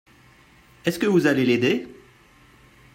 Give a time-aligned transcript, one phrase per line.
[0.83, 1.87] Est-ce que vous allez l'aider?